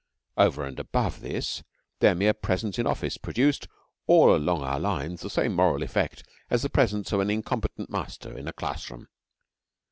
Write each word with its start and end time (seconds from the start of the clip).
Over 0.35 0.63
and 0.65 0.79
above 0.79 1.19
this, 1.19 1.61
their 1.99 2.15
mere 2.15 2.33
presence 2.33 2.79
in 2.79 2.87
office 2.87 3.19
produced 3.19 3.67
all 4.07 4.35
along 4.35 4.63
our 4.63 4.79
lines 4.79 5.21
the 5.21 5.29
same 5.29 5.53
moral 5.55 5.83
effect 5.83 6.23
as 6.49 6.63
the 6.63 6.71
presence 6.71 7.11
of 7.11 7.19
an 7.19 7.29
incompetent 7.29 7.91
master 7.91 8.35
in 8.35 8.47
a 8.47 8.53
classroom. 8.53 9.09